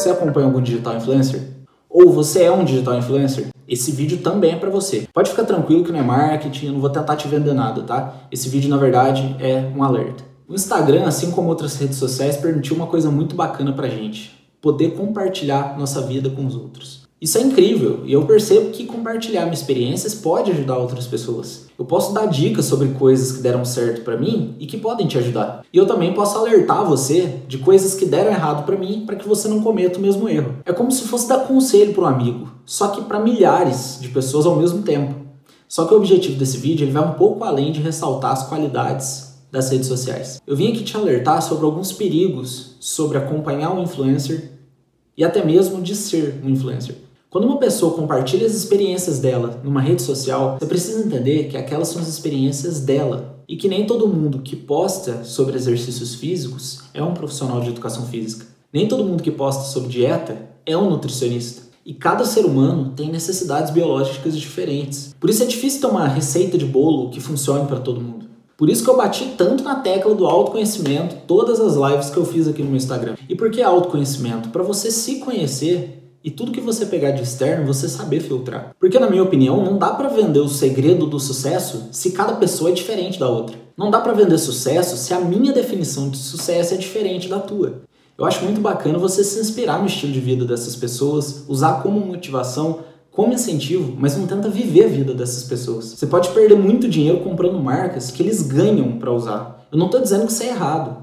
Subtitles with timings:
[0.00, 1.42] Você acompanha algum digital influencer?
[1.86, 3.48] Ou você é um digital influencer?
[3.68, 5.06] Esse vídeo também é para você.
[5.12, 8.14] Pode ficar tranquilo que não é marketing, eu não vou tentar te vender nada, tá?
[8.32, 10.24] Esse vídeo na verdade é um alerta.
[10.48, 14.94] O Instagram, assim como outras redes sociais, permitiu uma coisa muito bacana pra gente: poder
[14.94, 16.99] compartilhar nossa vida com os outros.
[17.20, 21.66] Isso é incrível e eu percebo que compartilhar minhas experiências pode ajudar outras pessoas.
[21.78, 25.18] Eu posso dar dicas sobre coisas que deram certo para mim e que podem te
[25.18, 25.62] ajudar.
[25.70, 29.28] E eu também posso alertar você de coisas que deram errado para mim para que
[29.28, 30.56] você não cometa o mesmo erro.
[30.64, 34.46] É como se fosse dar conselho para um amigo, só que para milhares de pessoas
[34.46, 35.14] ao mesmo tempo.
[35.68, 39.34] Só que o objetivo desse vídeo ele vai um pouco além de ressaltar as qualidades
[39.52, 40.40] das redes sociais.
[40.46, 44.52] Eu vim aqui te alertar sobre alguns perigos sobre acompanhar um influencer
[45.16, 47.09] e até mesmo de ser um influencer.
[47.30, 51.86] Quando uma pessoa compartilha as experiências dela numa rede social, você precisa entender que aquelas
[51.86, 57.00] são as experiências dela e que nem todo mundo que posta sobre exercícios físicos é
[57.00, 58.46] um profissional de educação física.
[58.72, 61.62] Nem todo mundo que posta sobre dieta é um nutricionista.
[61.86, 65.14] E cada ser humano tem necessidades biológicas diferentes.
[65.20, 68.26] Por isso é difícil ter uma receita de bolo que funcione para todo mundo.
[68.56, 72.24] Por isso que eu bati tanto na tecla do autoconhecimento todas as lives que eu
[72.24, 73.14] fiz aqui no meu Instagram.
[73.28, 74.48] E por que autoconhecimento?
[74.48, 78.74] Para você se conhecer e tudo que você pegar de externo, você saber filtrar.
[78.78, 82.70] Porque, na minha opinião, não dá para vender o segredo do sucesso se cada pessoa
[82.70, 83.56] é diferente da outra.
[83.76, 87.82] Não dá para vender sucesso se a minha definição de sucesso é diferente da tua.
[88.18, 91.98] Eu acho muito bacana você se inspirar no estilo de vida dessas pessoas, usar como
[91.98, 95.86] motivação, como incentivo, mas não tenta viver a vida dessas pessoas.
[95.86, 99.66] Você pode perder muito dinheiro comprando marcas que eles ganham para usar.
[99.72, 100.99] Eu não estou dizendo que isso é errado.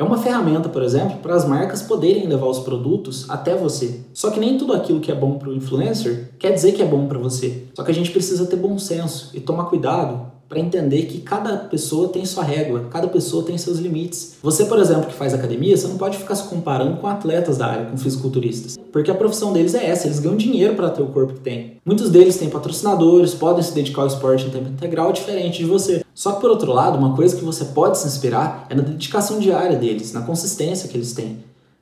[0.00, 4.00] É uma ferramenta, por exemplo, para as marcas poderem levar os produtos até você.
[4.14, 6.86] Só que nem tudo aquilo que é bom para o influencer quer dizer que é
[6.86, 7.64] bom para você.
[7.74, 11.56] Só que a gente precisa ter bom senso e tomar cuidado para entender que cada
[11.56, 14.34] pessoa tem sua régua, cada pessoa tem seus limites.
[14.42, 17.66] Você, por exemplo, que faz academia, você não pode ficar se comparando com atletas da
[17.66, 21.06] área, com fisiculturistas, porque a profissão deles é essa, eles ganham dinheiro para ter o
[21.06, 21.76] corpo que tem.
[21.86, 26.04] Muitos deles têm patrocinadores, podem se dedicar ao esporte em tempo integral diferente de você.
[26.12, 29.38] Só que por outro lado, uma coisa que você pode se inspirar é na dedicação
[29.38, 31.38] diária deles, na consistência que eles têm.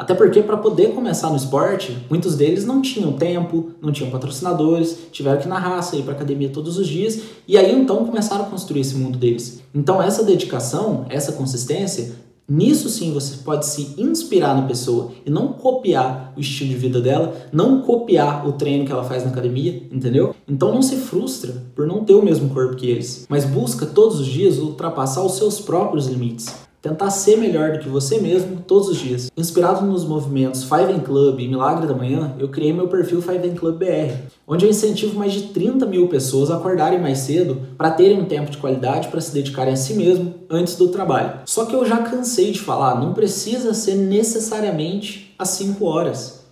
[0.00, 4.96] Até porque para poder começar no esporte, muitos deles não tinham tempo, não tinham patrocinadores,
[5.12, 8.46] tiveram que ir na raça, ir para academia todos os dias e aí então começaram
[8.46, 9.62] a construir esse mundo deles.
[9.74, 12.12] Então essa dedicação, essa consistência,
[12.48, 16.98] nisso sim você pode se inspirar na pessoa e não copiar o estilo de vida
[16.98, 20.34] dela, não copiar o treino que ela faz na academia, entendeu?
[20.48, 24.18] Então não se frustra por não ter o mesmo corpo que eles, mas busca todos
[24.18, 26.69] os dias ultrapassar os seus próprios limites.
[26.82, 29.30] Tentar ser melhor do que você mesmo todos os dias.
[29.36, 33.50] Inspirado nos movimentos Five and Club e Milagre da Manhã, eu criei meu perfil Five
[33.50, 34.14] and Club BR,
[34.48, 38.24] onde eu incentivo mais de 30 mil pessoas a acordarem mais cedo para terem um
[38.24, 41.40] tempo de qualidade para se dedicarem a si mesmo antes do trabalho.
[41.44, 46.46] Só que eu já cansei de falar, não precisa ser necessariamente às 5 horas.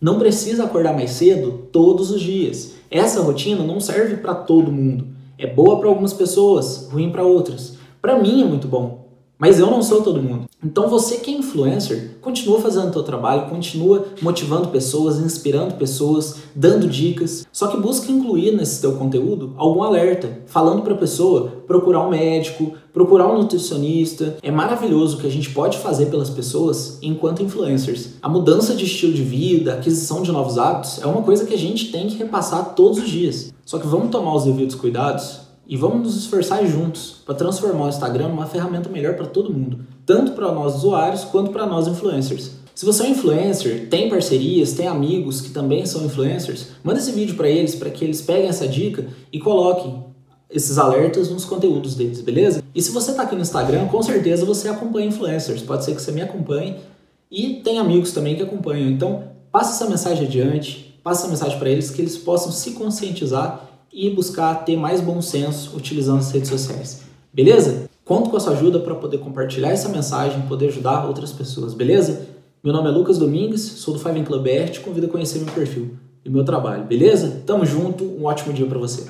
[0.00, 2.72] Não precisa acordar mais cedo todos os dias.
[2.90, 5.06] Essa rotina não serve para todo mundo.
[5.38, 7.74] É boa para algumas pessoas, ruim para outras.
[8.02, 9.07] Para mim é muito bom.
[9.38, 10.46] Mas eu não sou todo mundo.
[10.64, 16.38] Então você que é influencer, continua fazendo o seu trabalho, continua motivando pessoas, inspirando pessoas,
[16.56, 17.46] dando dicas.
[17.52, 22.10] Só que busca incluir nesse teu conteúdo algum alerta, falando para a pessoa procurar um
[22.10, 24.38] médico, procurar um nutricionista.
[24.42, 28.14] É maravilhoso o que a gente pode fazer pelas pessoas enquanto influencers.
[28.20, 31.54] A mudança de estilo de vida, a aquisição de novos hábitos é uma coisa que
[31.54, 33.54] a gente tem que repassar todos os dias.
[33.64, 37.88] Só que vamos tomar os devidos cuidados e vamos nos esforçar juntos para transformar o
[37.90, 42.52] Instagram numa ferramenta melhor para todo mundo, tanto para nós usuários quanto para nós influencers.
[42.74, 47.12] Se você é um influencer, tem parcerias, tem amigos que também são influencers, manda esse
[47.12, 50.04] vídeo para eles para que eles peguem essa dica e coloquem
[50.48, 52.62] esses alertas nos conteúdos deles, beleza?
[52.74, 55.60] E se você está aqui no Instagram, com certeza você acompanha influencers.
[55.60, 56.76] Pode ser que você me acompanhe
[57.30, 58.88] e tem amigos também que acompanham.
[58.88, 63.68] Então, passa essa mensagem adiante, passa essa mensagem para eles que eles possam se conscientizar
[63.92, 67.02] e buscar ter mais bom senso utilizando as redes sociais.
[67.32, 67.88] Beleza?
[68.04, 72.26] Conto com a sua ajuda para poder compartilhar essa mensagem, poder ajudar outras pessoas, beleza?
[72.64, 75.52] Meu nome é Lucas Domingues, sou do Five Club BR, te convido a conhecer meu
[75.52, 77.42] perfil e meu trabalho, beleza?
[77.46, 79.06] Tamo junto, um ótimo dia para você.